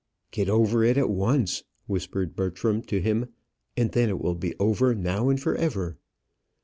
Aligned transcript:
"Get 0.31 0.47
it 0.47 0.49
over 0.49 0.83
at 0.83 1.09
once," 1.11 1.63
whispered 1.85 2.35
Bertram 2.35 2.81
to 2.85 2.99
him, 2.99 3.27
"and 3.77 3.91
then 3.91 4.09
it 4.09 4.19
will 4.19 4.33
be 4.33 4.55
over, 4.57 4.95
now 4.95 5.29
and 5.29 5.39
for 5.39 5.53
ever." 5.53 5.99